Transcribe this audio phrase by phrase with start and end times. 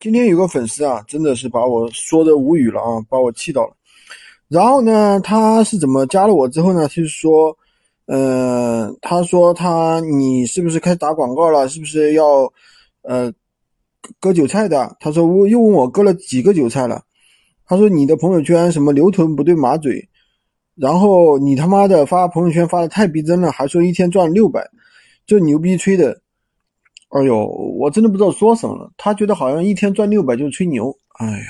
[0.00, 3.74] 今天有个粉丝啊，真的是把我说的无语了啊，把我气到了。
[4.48, 6.86] 然后呢，他是怎么加了我之后呢？
[6.88, 7.56] 就是说，
[8.06, 11.68] 呃，他说他你是不是开始打广告了？
[11.68, 12.52] 是不是要
[13.02, 13.32] 呃
[14.20, 14.96] 割韭菜的？
[15.00, 17.02] 他说我又问我割了几个韭菜了。
[17.66, 20.08] 他说你的朋友圈什么牛臀不对马嘴，
[20.74, 24.68] 然后你他妈的发朋友圈发的太逼真了，还说一天赚六百，
[25.26, 26.20] 就牛逼吹的。
[27.16, 27.46] 哎呦，
[27.78, 28.90] 我真的不知道说什么了。
[28.98, 30.94] 他觉得好像一天赚六百就是吹牛。
[31.18, 31.46] 哎呀，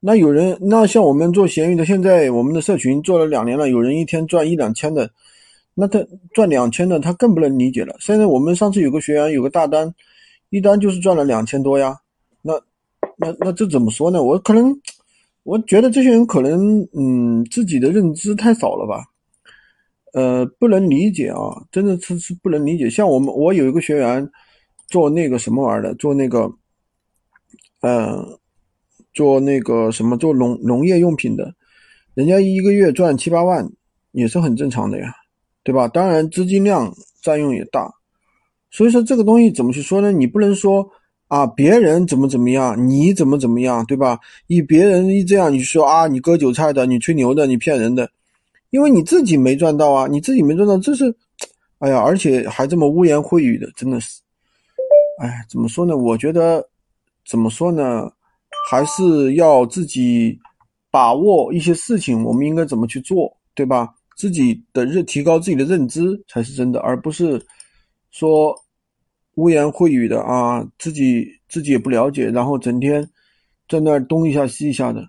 [0.00, 5.10] 那有人那像我们做闲鱼的，现在我们的社群做了两年了，有人一天赚一两千的，
[5.74, 7.96] 那他赚两千的他更不能理解了。
[8.00, 9.94] 现在我们上次有个学员有个大单，
[10.50, 11.96] 一单就是赚了两千多呀。
[12.42, 12.52] 那
[13.16, 14.22] 那那这怎么说呢？
[14.22, 14.78] 我可能
[15.42, 19.06] 我觉得这些人可能嗯自己的认知太少了吧。
[20.14, 21.38] 呃，不能理解啊，
[21.70, 22.88] 真的是是不能理解。
[22.88, 24.28] 像我们，我有一个学员
[24.88, 26.50] 做那个什么玩意儿的，做那个，
[27.80, 28.38] 呃，
[29.12, 31.54] 做那个什么，做农农业用品的，
[32.14, 33.68] 人家一个月赚七八万
[34.12, 35.14] 也是很正常的呀，
[35.62, 35.86] 对吧？
[35.88, 37.92] 当然资金量占用也大，
[38.70, 40.10] 所以说这个东西怎么去说呢？
[40.10, 40.88] 你不能说
[41.28, 44.18] 啊，别人怎么怎么样，你怎么怎么样，对吧？
[44.46, 48.10] 以别人一这样，你说啊，你割韭菜的，你吹牛的，你骗人的。
[48.70, 51.14] 因为你自己没赚到啊，你自己没赚到，这是，
[51.78, 54.20] 哎呀，而且还这么污言秽语的，真的是，
[55.20, 55.96] 哎，怎么说呢？
[55.96, 56.68] 我觉得，
[57.26, 58.10] 怎么说呢？
[58.70, 60.38] 还是要自己
[60.90, 63.94] 把握一些事情，我们应该怎么去做，对吧？
[64.16, 67.40] 自己的认提高自己的认知才是真的，而不是
[68.10, 68.54] 说
[69.36, 73.08] 污言秽语的啊，自己自己也不了解，然后整天
[73.68, 75.08] 在那儿东一下西一下的。